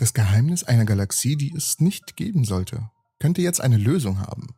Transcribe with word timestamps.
Das 0.00 0.14
Geheimnis 0.14 0.64
einer 0.64 0.86
Galaxie, 0.86 1.36
die 1.36 1.54
es 1.54 1.78
nicht 1.78 2.16
geben 2.16 2.46
sollte, 2.46 2.88
könnte 3.18 3.42
jetzt 3.42 3.60
eine 3.60 3.76
Lösung 3.76 4.18
haben. 4.18 4.54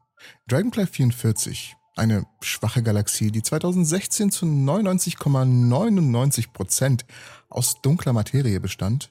Dragonfly 0.47 0.87
44, 0.87 1.75
eine 1.97 2.25
schwache 2.41 2.85
Galaxie, 2.85 3.33
die 3.33 3.43
2016 3.43 4.31
zu 4.31 4.47
99,99 4.47 6.53
Prozent 6.53 7.05
aus 7.49 7.83
dunkler 7.83 8.13
Materie 8.13 8.61
bestand, 8.61 9.11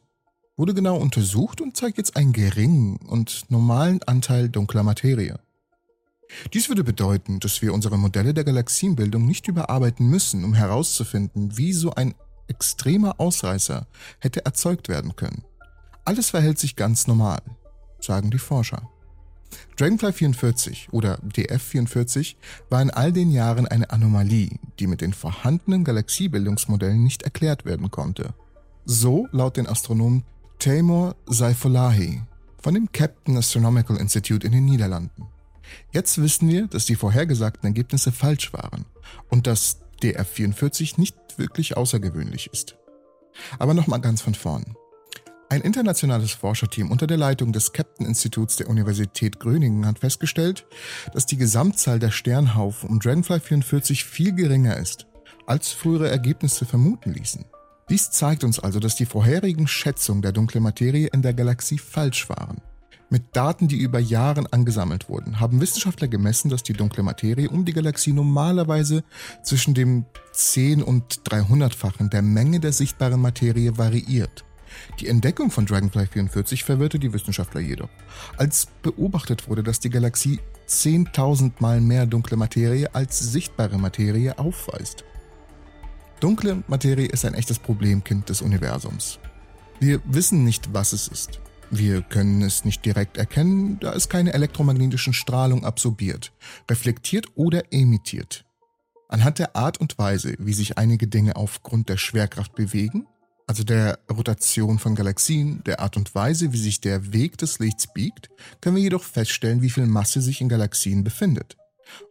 wurde 0.56 0.74
genau 0.74 0.96
untersucht 0.96 1.60
und 1.60 1.76
zeigt 1.76 1.98
jetzt 1.98 2.16
einen 2.16 2.32
geringen 2.32 2.96
und 2.96 3.44
normalen 3.50 4.02
Anteil 4.04 4.48
dunkler 4.48 4.84
Materie. 4.84 5.38
Dies 6.54 6.70
würde 6.70 6.86
bedeuten, 6.86 7.42
dass 7.42 7.62
wir 7.62 7.74
unsere 7.74 7.98
Modelle 7.98 8.34
der 8.34 8.46
Galaxienbildung 8.46 9.26
nicht 9.26 9.50
überarbeiten 9.50 10.10
müssen, 10.10 10.46
um 10.46 10.54
herauszufinden, 10.54 11.58
wie 11.58 11.74
so 11.74 11.94
ein 11.94 12.16
extremer 12.48 13.20
Ausreißer 13.20 13.86
hätte 14.20 14.46
erzeugt 14.46 14.88
werden 14.88 15.18
können. 15.18 15.44
Alles 16.04 16.32
verhält 16.32 16.60
sich 16.60 16.76
ganz 16.76 17.08
normal, 17.08 17.42
sagen 18.00 18.32
die 18.32 18.40
Forscher. 18.40 18.90
Dragonfly 19.78 20.14
44 20.14 20.90
oder 20.92 21.20
DF44 21.20 22.36
war 22.70 22.82
in 22.82 22.92
all 22.92 23.12
den 23.12 23.32
Jahren 23.32 23.68
eine 23.68 23.90
Anomalie, 23.92 24.60
die 24.80 24.88
mit 24.88 25.02
den 25.02 25.14
vorhandenen 25.14 25.84
Galaxiebildungsmodellen 25.84 27.04
nicht 27.04 27.24
erklärt 27.24 27.66
werden 27.66 27.92
konnte. 27.92 28.34
So 28.86 29.28
laut 29.32 29.58
den 29.58 29.68
Astronomen 29.68 30.24
Taimur 30.60 31.16
Saifolahi 31.26 32.22
von 32.62 32.74
dem 32.74 32.92
Captain 32.92 33.38
Astronomical 33.38 33.98
Institute 33.98 34.46
in 34.46 34.54
den 34.54 34.66
Niederlanden. 34.66 35.28
Jetzt 35.92 36.22
wissen 36.22 36.48
wir, 36.50 36.68
dass 36.68 36.86
die 36.86 36.96
vorhergesagten 36.96 37.68
Ergebnisse 37.68 38.12
falsch 38.12 38.54
waren 38.54 38.86
und 39.30 39.48
dass 39.48 39.80
DF44 40.04 41.00
nicht 41.00 41.16
wirklich 41.38 41.78
außergewöhnlich 41.78 42.50
ist. 42.52 42.78
Aber 43.60 43.74
nochmal 43.74 44.02
ganz 44.02 44.22
von 44.22 44.36
vorn. 44.36 44.76
Ein 45.52 45.64
internationales 45.64 46.32
Forscherteam 46.32 46.92
unter 46.92 47.08
der 47.08 47.18
Leitung 47.18 47.52
des 47.52 47.74
Captain-Instituts 47.74 48.56
der 48.56 48.70
Universität 48.70 49.38
Gröningen 49.38 49.86
hat 49.86 50.00
festgestellt, 50.00 50.66
dass 51.14 51.26
die 51.26 51.36
Gesamtzahl 51.36 52.00
der 52.00 52.10
Sternhaufen 52.10 52.90
um 52.90 53.02
Dragonfly 53.02 53.42
44 53.42 54.06
viel 54.06 54.34
geringer 54.34 54.78
ist, 54.78 55.08
als 55.48 55.72
frühere 55.72 56.10
Ergebnisse 56.10 56.64
vermuten 56.64 57.12
ließen. 57.12 57.44
Dies 57.90 58.12
zeigt 58.12 58.46
uns 58.46 58.60
also, 58.60 58.80
dass 58.80 58.96
die 58.96 59.06
vorherigen 59.06 59.68
Schätzungen 59.68 60.22
der 60.22 60.32
dunklen 60.32 60.64
Materie 60.64 61.10
in 61.12 61.22
der 61.22 61.34
Galaxie 61.34 61.80
falsch 61.80 62.30
waren. 62.30 62.62
Mit 63.10 63.36
Daten, 63.36 63.68
die 63.68 63.80
über 63.80 64.00
Jahre 64.00 64.46
angesammelt 64.52 65.10
wurden, 65.10 65.42
haben 65.42 65.60
Wissenschaftler 65.60 66.08
gemessen, 66.08 66.48
dass 66.48 66.64
die 66.64 66.72
dunkle 66.72 67.04
Materie 67.04 67.50
um 67.50 67.66
die 67.66 67.74
Galaxie 67.74 68.14
normalerweise 68.14 69.04
zwischen 69.44 69.74
dem 69.74 70.06
10 70.32 70.82
und 70.82 71.24
300-fachen 71.30 72.10
der 72.10 72.22
Menge 72.22 72.62
der 72.62 72.72
sichtbaren 72.72 73.20
Materie 73.20 73.78
variiert. 73.78 74.46
Die 75.00 75.08
Entdeckung 75.08 75.52
von 75.52 75.66
Dragonfly 75.66 76.08
44 76.08 76.64
verwirrte 76.64 77.00
die 77.00 77.14
Wissenschaftler 77.14 77.62
jedoch, 77.62 77.90
als 78.38 78.68
beobachtet 78.82 79.48
wurde, 79.48 79.64
dass 79.64 79.80
die 79.80 79.90
Galaxie 79.90 80.40
10.000 80.68 81.54
Mal 81.60 81.82
mehr 81.82 82.06
dunkle 82.06 82.38
Materie 82.38 82.94
als 82.94 83.20
sichtbare 83.20 83.78
Materie 83.78 84.38
aufweist. 84.38 85.04
Dunkle 86.20 86.64
Materie 86.68 87.08
ist 87.08 87.26
ein 87.26 87.34
echtes 87.34 87.60
Problemkind 87.60 88.30
des 88.30 88.42
Universums. 88.42 89.20
Wir 89.80 90.00
wissen 90.06 90.44
nicht, 90.44 90.74
was 90.74 90.94
es 90.94 91.08
ist. 91.08 91.40
Wir 91.72 92.02
können 92.02 92.42
es 92.42 92.66
nicht 92.66 92.86
direkt 92.86 93.18
erkennen, 93.18 93.80
da 93.80 93.94
es 93.94 94.10
keine 94.10 94.34
elektromagnetischen 94.34 95.14
Strahlung 95.14 95.66
absorbiert, 95.66 96.34
reflektiert 96.70 97.28
oder 97.36 97.72
emittiert. 97.72 98.46
Anhand 99.08 99.40
der 99.40 99.56
Art 99.56 99.80
und 99.80 99.98
Weise, 99.98 100.36
wie 100.38 100.54
sich 100.54 100.78
einige 100.78 101.08
Dinge 101.08 101.36
aufgrund 101.36 101.90
der 101.90 101.98
Schwerkraft 101.98 102.56
bewegen, 102.56 103.08
also 103.52 103.66
der 103.66 104.00
Rotation 104.10 104.80
von 104.80 104.96
Galaxien, 104.96 105.62
der 105.66 105.82
Art 105.82 105.98
und 105.98 106.16
Weise, 106.16 106.54
wie 106.54 106.58
sich 106.58 106.80
der 106.80 107.12
Weg 107.12 107.38
des 107.38 107.60
Lichts 107.60 107.86
biegt, 107.86 108.30
können 108.62 108.78
wir 108.78 108.84
jedoch 108.84 109.04
feststellen, 109.04 109.62
wie 109.62 109.70
viel 109.70 109.88
Masse 109.88 110.22
sich 110.22 110.40
in 110.40 110.48
Galaxien 110.48 111.04
befindet. 111.04 111.58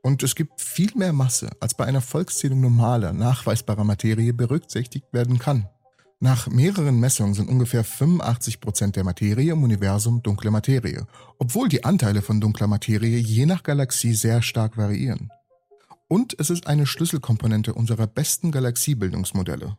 Und 0.02 0.22
es 0.22 0.34
gibt 0.34 0.60
viel 0.60 0.92
mehr 0.96 1.14
Masse, 1.14 1.48
als 1.58 1.72
bei 1.72 1.86
einer 1.86 2.02
Volkszählung 2.02 2.60
normaler, 2.60 3.14
nachweisbarer 3.14 3.84
Materie 3.84 4.34
berücksichtigt 4.34 5.06
werden 5.14 5.38
kann. 5.38 5.66
Nach 6.18 6.46
mehreren 6.46 7.00
Messungen 7.00 7.32
sind 7.32 7.48
ungefähr 7.48 7.86
85% 7.86 8.92
der 8.92 9.04
Materie 9.04 9.52
im 9.52 9.62
Universum 9.62 10.22
dunkle 10.22 10.50
Materie, 10.50 11.06
obwohl 11.38 11.70
die 11.70 11.84
Anteile 11.84 12.20
von 12.20 12.42
dunkler 12.42 12.66
Materie 12.66 13.16
je 13.16 13.46
nach 13.46 13.62
Galaxie 13.62 14.12
sehr 14.12 14.42
stark 14.42 14.76
variieren. 14.76 15.30
Und 16.06 16.38
es 16.38 16.50
ist 16.50 16.66
eine 16.66 16.84
Schlüsselkomponente 16.84 17.72
unserer 17.72 18.06
besten 18.06 18.52
Galaxiebildungsmodelle. 18.52 19.78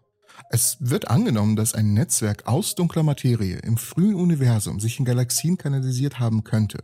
Es 0.49 0.77
wird 0.79 1.09
angenommen, 1.09 1.55
dass 1.55 1.73
ein 1.73 1.93
Netzwerk 1.93 2.47
aus 2.47 2.75
dunkler 2.75 3.03
Materie 3.03 3.57
im 3.59 3.77
frühen 3.77 4.15
Universum 4.15 4.79
sich 4.79 4.99
in 4.99 5.05
Galaxien 5.05 5.57
kanalisiert 5.57 6.19
haben 6.19 6.43
könnte 6.43 6.83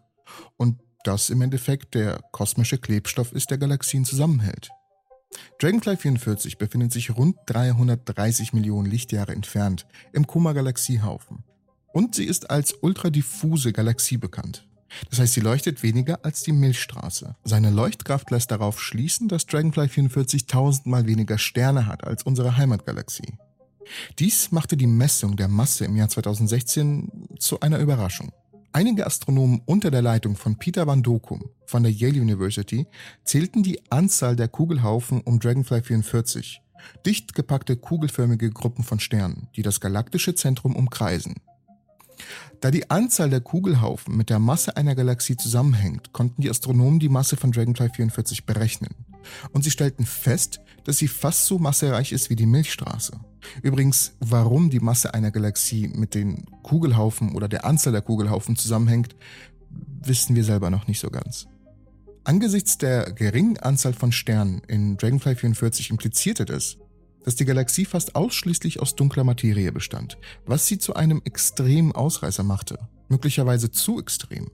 und 0.57 0.79
das 1.03 1.29
im 1.29 1.41
Endeffekt 1.41 1.95
der 1.95 2.21
kosmische 2.31 2.77
Klebstoff 2.77 3.31
ist, 3.31 3.49
der 3.49 3.57
Galaxien 3.57 4.05
zusammenhält. 4.05 4.69
Dragonfly 5.59 5.97
44 5.97 6.57
befindet 6.57 6.91
sich 6.91 7.15
rund 7.15 7.37
330 7.47 8.53
Millionen 8.53 8.89
Lichtjahre 8.89 9.33
entfernt 9.33 9.85
im 10.13 10.27
Koma-Galaxiehaufen 10.27 11.43
und 11.93 12.15
sie 12.15 12.25
ist 12.25 12.49
als 12.49 12.73
ultradiffuse 12.81 13.73
Galaxie 13.73 14.17
bekannt. 14.17 14.67
Das 15.09 15.19
heißt, 15.19 15.33
sie 15.33 15.41
leuchtet 15.41 15.83
weniger 15.83 16.23
als 16.23 16.43
die 16.43 16.53
Milchstraße. 16.53 17.35
Seine 17.43 17.71
Leuchtkraft 17.71 18.31
lässt 18.31 18.51
darauf 18.51 18.81
schließen, 18.81 19.27
dass 19.27 19.45
Dragonfly 19.45 19.89
44 19.89 20.47
tausendmal 20.47 21.07
weniger 21.07 21.37
Sterne 21.37 21.87
hat 21.87 22.05
als 22.05 22.23
unsere 22.23 22.57
Heimatgalaxie. 22.57 23.37
Dies 24.19 24.51
machte 24.51 24.77
die 24.77 24.87
Messung 24.87 25.35
der 25.35 25.47
Masse 25.47 25.85
im 25.85 25.95
Jahr 25.95 26.09
2016 26.09 27.29
zu 27.39 27.59
einer 27.59 27.79
Überraschung. 27.79 28.31
Einige 28.73 29.07
Astronomen 29.07 29.61
unter 29.65 29.89
der 29.89 30.01
Leitung 30.01 30.35
von 30.35 30.57
Peter 30.57 30.85
van 30.85 31.01
Dokum 31.01 31.49
von 31.65 31.83
der 31.83 31.91
Yale 31.91 32.21
University 32.21 32.85
zählten 33.23 33.63
die 33.63 33.79
Anzahl 33.91 34.35
der 34.35 34.47
Kugelhaufen 34.49 35.21
um 35.21 35.39
Dragonfly 35.39 35.81
44, 35.81 36.61
dicht 37.05 37.33
gepackte 37.33 37.75
kugelförmige 37.75 38.51
Gruppen 38.51 38.83
von 38.83 38.99
Sternen, 38.99 39.47
die 39.55 39.63
das 39.63 39.79
galaktische 39.79 40.35
Zentrum 40.35 40.75
umkreisen. 40.75 41.35
Da 42.61 42.71
die 42.71 42.89
Anzahl 42.89 43.29
der 43.29 43.41
Kugelhaufen 43.41 44.15
mit 44.15 44.29
der 44.29 44.39
Masse 44.39 44.75
einer 44.77 44.95
Galaxie 44.95 45.37
zusammenhängt, 45.37 46.13
konnten 46.13 46.41
die 46.41 46.49
Astronomen 46.49 46.99
die 46.99 47.09
Masse 47.09 47.37
von 47.37 47.51
Dragonfly 47.51 47.89
44 47.89 48.45
berechnen. 48.45 48.95
Und 49.51 49.63
sie 49.63 49.71
stellten 49.71 50.05
fest, 50.05 50.59
dass 50.83 50.97
sie 50.97 51.07
fast 51.07 51.45
so 51.45 51.59
massereich 51.59 52.11
ist 52.11 52.29
wie 52.29 52.35
die 52.35 52.45
Milchstraße. 52.45 53.19
Übrigens, 53.61 54.13
warum 54.19 54.69
die 54.69 54.79
Masse 54.79 55.13
einer 55.13 55.31
Galaxie 55.31 55.87
mit 55.87 56.15
den 56.15 56.45
Kugelhaufen 56.63 57.35
oder 57.35 57.47
der 57.47 57.65
Anzahl 57.65 57.93
der 57.93 58.01
Kugelhaufen 58.01 58.55
zusammenhängt, 58.55 59.15
wissen 60.01 60.35
wir 60.35 60.43
selber 60.43 60.69
noch 60.69 60.87
nicht 60.87 60.99
so 60.99 61.09
ganz. 61.09 61.47
Angesichts 62.23 62.77
der 62.77 63.13
geringen 63.13 63.57
Anzahl 63.57 63.93
von 63.93 64.11
Sternen 64.11 64.61
in 64.67 64.97
Dragonfly 64.97 65.35
44 65.35 65.91
implizierte 65.91 66.45
das, 66.45 66.77
dass 67.23 67.35
die 67.35 67.45
Galaxie 67.45 67.85
fast 67.85 68.15
ausschließlich 68.15 68.81
aus 68.81 68.95
dunkler 68.95 69.23
Materie 69.23 69.71
bestand, 69.71 70.17
was 70.45 70.67
sie 70.67 70.77
zu 70.77 70.95
einem 70.95 71.21
extremen 71.25 71.91
Ausreißer 71.91 72.43
machte, 72.43 72.79
möglicherweise 73.09 73.71
zu 73.71 73.99
extrem. 73.99 74.49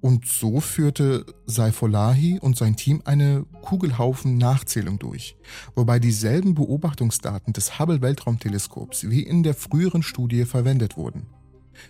Und 0.00 0.26
so 0.26 0.60
führte 0.60 1.26
Saifolahi 1.46 2.38
und 2.40 2.56
sein 2.56 2.76
Team 2.76 3.02
eine 3.04 3.44
Kugelhaufen-Nachzählung 3.62 4.98
durch, 4.98 5.36
wobei 5.74 5.98
dieselben 5.98 6.54
Beobachtungsdaten 6.54 7.52
des 7.52 7.78
Hubble-Weltraumteleskops 7.78 9.10
wie 9.10 9.22
in 9.22 9.42
der 9.42 9.54
früheren 9.54 10.02
Studie 10.02 10.46
verwendet 10.46 10.96
wurden. 10.96 11.26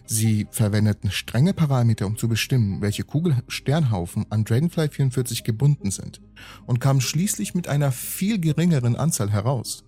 Sie 0.06 0.46
verwendeten 0.50 1.10
strenge 1.10 1.54
Parameter, 1.54 2.06
um 2.06 2.16
zu 2.16 2.28
bestimmen, 2.28 2.80
welche 2.80 3.04
Kugelsternhaufen 3.04 4.26
an 4.30 4.44
Dragonfly 4.44 4.88
44 4.88 5.44
gebunden 5.44 5.90
sind 5.90 6.20
und 6.66 6.80
kamen 6.80 7.00
schließlich 7.00 7.54
mit 7.54 7.68
einer 7.68 7.92
viel 7.92 8.38
geringeren 8.40 8.96
Anzahl 8.96 9.30
heraus. 9.30 9.84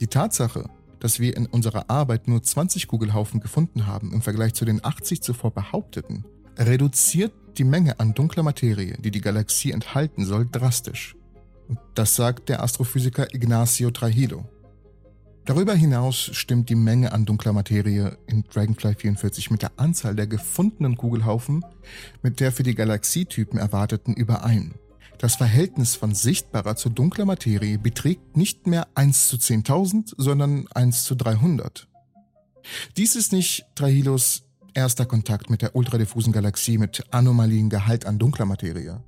Die 0.00 0.06
Tatsache, 0.06 0.68
dass 0.98 1.20
wir 1.20 1.36
in 1.36 1.46
unserer 1.46 1.90
Arbeit 1.90 2.28
nur 2.28 2.42
20 2.42 2.88
Kugelhaufen 2.88 3.40
gefunden 3.40 3.86
haben 3.86 4.12
im 4.12 4.22
Vergleich 4.22 4.54
zu 4.54 4.64
den 4.64 4.84
80 4.84 5.22
zuvor 5.22 5.52
behaupteten, 5.52 6.24
reduziert 6.58 7.32
die 7.58 7.64
Menge 7.64 8.00
an 8.00 8.14
dunkler 8.14 8.42
Materie, 8.42 8.96
die 8.98 9.10
die 9.10 9.20
Galaxie 9.20 9.72
enthalten 9.72 10.24
soll, 10.24 10.46
drastisch. 10.50 11.16
Das 11.94 12.16
sagt 12.16 12.48
der 12.48 12.62
Astrophysiker 12.62 13.34
Ignacio 13.34 13.90
Trajillo. 13.90 14.44
Darüber 15.44 15.74
hinaus 15.74 16.30
stimmt 16.32 16.70
die 16.70 16.74
Menge 16.74 17.12
an 17.12 17.26
dunkler 17.26 17.52
Materie 17.52 18.16
in 18.26 18.44
Dragonfly 18.44 18.94
44 18.94 19.50
mit 19.50 19.60
der 19.60 19.72
Anzahl 19.76 20.16
der 20.16 20.26
gefundenen 20.26 20.96
Kugelhaufen 20.96 21.62
mit 22.22 22.40
der 22.40 22.50
für 22.50 22.62
die 22.62 22.74
Galaxietypen 22.74 23.58
erwarteten 23.58 24.14
überein. 24.14 24.74
Das 25.18 25.36
Verhältnis 25.36 25.96
von 25.96 26.14
sichtbarer 26.14 26.76
zu 26.76 26.88
dunkler 26.88 27.26
Materie 27.26 27.78
beträgt 27.78 28.36
nicht 28.36 28.66
mehr 28.66 28.88
1 28.94 29.28
zu 29.28 29.36
10.000, 29.36 30.14
sondern 30.16 30.66
1 30.74 31.04
zu 31.04 31.14
300. 31.14 31.88
Dies 32.96 33.14
ist 33.14 33.32
nicht 33.32 33.66
Trajillos 33.74 34.43
erster 34.74 35.06
Kontakt 35.06 35.50
mit 35.50 35.62
der 35.62 35.74
ultradiffusen 35.74 36.32
Galaxie 36.32 36.78
mit 36.78 37.04
anomalien 37.10 37.70
Gehalt 37.70 38.06
an 38.06 38.18
dunkler 38.18 38.44
Materie. 38.46 39.02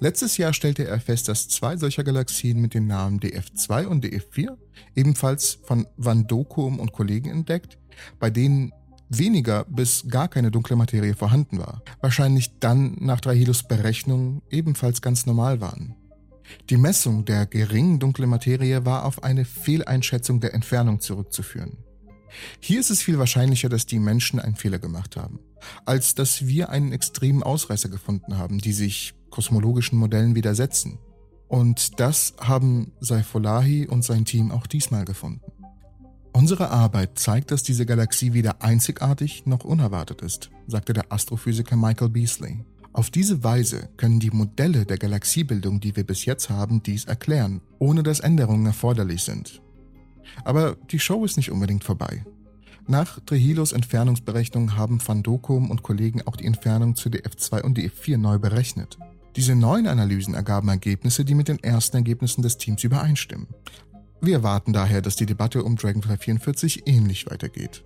Letztes 0.00 0.36
Jahr 0.36 0.52
stellte 0.52 0.86
er 0.86 1.00
fest, 1.00 1.28
dass 1.28 1.48
zwei 1.48 1.76
solcher 1.76 2.04
Galaxien 2.04 2.60
mit 2.60 2.74
den 2.74 2.86
Namen 2.86 3.20
DF2 3.20 3.86
und 3.86 4.04
DF4, 4.04 4.56
ebenfalls 4.94 5.58
von 5.64 5.86
Van 5.96 6.26
Dokum 6.26 6.78
und 6.78 6.92
Kollegen 6.92 7.30
entdeckt, 7.30 7.78
bei 8.18 8.30
denen 8.30 8.72
weniger 9.08 9.64
bis 9.64 10.04
gar 10.08 10.28
keine 10.28 10.50
dunkle 10.50 10.76
Materie 10.76 11.14
vorhanden 11.14 11.58
war, 11.58 11.82
wahrscheinlich 12.00 12.58
dann 12.60 12.96
nach 13.00 13.20
Drahilos 13.20 13.64
Berechnung 13.64 14.42
ebenfalls 14.50 15.02
ganz 15.02 15.26
normal 15.26 15.60
waren. 15.60 15.94
Die 16.70 16.76
Messung 16.76 17.24
der 17.24 17.46
geringen 17.46 17.98
dunklen 17.98 18.28
Materie 18.28 18.84
war 18.84 19.04
auf 19.04 19.22
eine 19.22 19.44
Fehleinschätzung 19.44 20.40
der 20.40 20.54
Entfernung 20.54 21.00
zurückzuführen. 21.00 21.78
Hier 22.60 22.80
ist 22.80 22.90
es 22.90 23.02
viel 23.02 23.18
wahrscheinlicher, 23.18 23.68
dass 23.68 23.86
die 23.86 23.98
Menschen 23.98 24.40
einen 24.40 24.56
Fehler 24.56 24.78
gemacht 24.78 25.16
haben, 25.16 25.40
als 25.84 26.14
dass 26.14 26.46
wir 26.46 26.70
einen 26.70 26.92
extremen 26.92 27.42
Ausreißer 27.42 27.88
gefunden 27.88 28.38
haben, 28.38 28.58
die 28.58 28.72
sich 28.72 29.14
kosmologischen 29.30 29.98
Modellen 29.98 30.34
widersetzen. 30.34 30.98
Und 31.48 32.00
das 32.00 32.34
haben 32.40 32.92
Saifolahi 33.00 33.86
und 33.86 34.04
sein 34.04 34.24
Team 34.24 34.50
auch 34.50 34.66
diesmal 34.66 35.04
gefunden. 35.04 35.52
Unsere 36.32 36.70
Arbeit 36.70 37.18
zeigt, 37.18 37.50
dass 37.50 37.62
diese 37.62 37.84
Galaxie 37.84 38.32
weder 38.32 38.62
einzigartig 38.62 39.44
noch 39.44 39.64
unerwartet 39.64 40.22
ist, 40.22 40.50
sagte 40.66 40.94
der 40.94 41.12
Astrophysiker 41.12 41.76
Michael 41.76 42.08
Beasley. 42.08 42.64
Auf 42.94 43.10
diese 43.10 43.44
Weise 43.44 43.90
können 43.98 44.18
die 44.18 44.30
Modelle 44.30 44.86
der 44.86 44.98
Galaxiebildung, 44.98 45.80
die 45.80 45.94
wir 45.94 46.04
bis 46.04 46.24
jetzt 46.24 46.48
haben, 46.48 46.82
dies 46.82 47.04
erklären, 47.04 47.60
ohne 47.78 48.02
dass 48.02 48.20
Änderungen 48.20 48.64
erforderlich 48.64 49.22
sind. 49.22 49.60
Aber 50.44 50.76
die 50.90 50.98
Show 50.98 51.24
ist 51.24 51.36
nicht 51.36 51.50
unbedingt 51.50 51.84
vorbei. 51.84 52.24
Nach 52.88 53.20
Trehilos 53.20 53.72
Entfernungsberechnung 53.72 54.76
haben 54.76 54.98
Van 55.04 55.22
Dokum 55.22 55.70
und 55.70 55.82
Kollegen 55.82 56.22
auch 56.22 56.36
die 56.36 56.46
Entfernung 56.46 56.96
zu 56.96 57.08
DF2 57.08 57.62
und 57.62 57.78
DF4 57.78 58.16
neu 58.16 58.38
berechnet. 58.38 58.98
Diese 59.36 59.54
neuen 59.54 59.86
Analysen 59.86 60.34
ergaben 60.34 60.68
Ergebnisse, 60.68 61.24
die 61.24 61.34
mit 61.34 61.48
den 61.48 61.62
ersten 61.62 61.98
Ergebnissen 61.98 62.42
des 62.42 62.58
Teams 62.58 62.84
übereinstimmen. 62.84 63.46
Wir 64.20 64.34
erwarten 64.34 64.72
daher, 64.72 65.00
dass 65.00 65.16
die 65.16 65.26
Debatte 65.26 65.64
um 65.64 65.76
Dragonfly 65.76 66.16
44 66.16 66.86
ähnlich 66.86 67.30
weitergeht. 67.30 67.82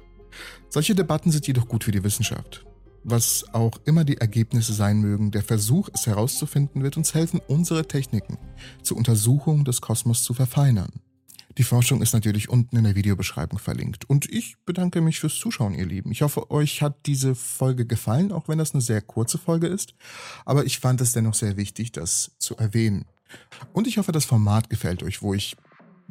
Solche 0.69 0.95
Debatten 0.95 1.31
sind 1.31 1.47
jedoch 1.47 1.69
gut 1.69 1.85
für 1.85 1.93
die 1.93 2.03
Wissenschaft. 2.03 2.67
Was 3.05 3.45
auch 3.53 3.79
immer 3.85 4.05
die 4.05 4.17
Ergebnisse 4.17 4.73
sein 4.73 5.01
mögen, 5.01 5.31
der 5.31 5.45
Versuch, 5.45 5.89
es 5.95 6.07
herauszufinden, 6.07 6.83
wird 6.83 6.97
uns 6.97 7.15
helfen, 7.15 7.41
unsere 7.47 7.87
Techniken 7.87 8.37
zur 8.83 8.97
Untersuchung 8.97 9.65
des 9.65 9.81
Kosmos 9.81 10.25
zu 10.25 10.35
verfeinern. 10.35 10.91
Die 11.59 11.63
Forschung 11.63 12.03
ist 12.03 12.13
natürlich 12.13 12.49
unten 12.49 12.77
in 12.77 12.85
der 12.85 12.95
Videobeschreibung 12.95 13.59
verlinkt. 13.59 14.09
Und 14.09 14.31
ich 14.31 14.57
bedanke 14.67 15.01
mich 15.01 15.21
fürs 15.21 15.37
Zuschauen, 15.37 15.75
ihr 15.75 15.87
Lieben. 15.87 16.13
Ich 16.13 16.23
hoffe, 16.23 16.51
euch 16.51 16.83
hat 16.83 17.07
diese 17.07 17.35
Folge 17.35 17.87
gefallen, 17.87 18.31
auch 18.31 18.49
wenn 18.49 18.59
das 18.59 18.75
eine 18.75 18.83
sehr 18.83 19.01
kurze 19.01 19.39
Folge 19.39 19.67
ist. 19.67 19.95
Aber 20.45 20.67
ich 20.67 20.79
fand 20.79 21.01
es 21.01 21.13
dennoch 21.13 21.35
sehr 21.35 21.57
wichtig, 21.57 21.93
das 21.93 22.33
zu 22.39 22.57
erwähnen. 22.57 23.07
Und 23.73 23.87
ich 23.87 23.99
hoffe, 23.99 24.13
das 24.13 24.27
Format 24.27 24.69
gefällt 24.69 25.03
euch, 25.03 25.23
wo 25.23 25.33
ich 25.33 25.57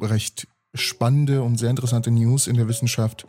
recht 0.00 0.48
spannende 0.74 1.42
und 1.42 1.58
sehr 1.58 1.70
interessante 1.70 2.10
News 2.10 2.48
in 2.48 2.56
der 2.56 2.68
Wissenschaft 2.68 3.26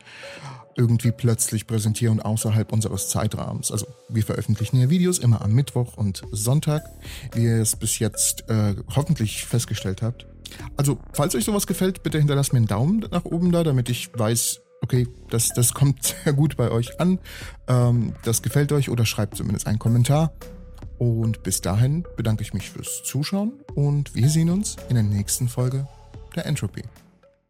irgendwie 0.76 1.10
plötzlich 1.10 1.66
präsentieren 1.66 2.20
außerhalb 2.20 2.72
unseres 2.72 3.08
Zeitrahmens. 3.08 3.72
Also 3.72 3.86
wir 4.08 4.22
veröffentlichen 4.22 4.76
ja 4.76 4.88
Videos 4.88 5.18
immer 5.18 5.42
am 5.42 5.52
Mittwoch 5.52 5.96
und 5.96 6.22
Sonntag, 6.30 6.84
wie 7.34 7.44
ihr 7.44 7.60
es 7.60 7.74
bis 7.74 7.98
jetzt 7.98 8.48
äh, 8.48 8.76
hoffentlich 8.94 9.44
festgestellt 9.44 10.02
habt. 10.02 10.26
Also 10.76 10.98
falls 11.12 11.34
euch 11.34 11.44
sowas 11.44 11.66
gefällt, 11.66 12.02
bitte 12.02 12.18
hinterlasst 12.18 12.52
mir 12.52 12.58
einen 12.58 12.66
Daumen 12.66 13.04
nach 13.10 13.24
oben 13.24 13.52
da, 13.52 13.64
damit 13.64 13.88
ich 13.88 14.10
weiß, 14.16 14.60
okay, 14.82 15.06
das, 15.30 15.50
das 15.50 15.74
kommt 15.74 16.14
sehr 16.24 16.32
gut 16.32 16.56
bei 16.56 16.70
euch 16.70 17.00
an. 17.00 17.18
Ähm, 17.66 18.14
das 18.24 18.42
gefällt 18.42 18.72
euch 18.72 18.90
oder 18.90 19.06
schreibt 19.06 19.36
zumindest 19.36 19.66
einen 19.66 19.78
Kommentar. 19.78 20.32
Und 20.98 21.44
bis 21.44 21.60
dahin 21.60 22.04
bedanke 22.16 22.42
ich 22.42 22.54
mich 22.54 22.70
fürs 22.70 23.02
Zuschauen 23.04 23.52
und 23.76 24.16
wir 24.16 24.28
sehen 24.28 24.50
uns 24.50 24.76
in 24.88 24.96
der 24.96 25.04
nächsten 25.04 25.48
Folge 25.48 25.86
der 26.34 26.44
Entropy. 26.46 26.82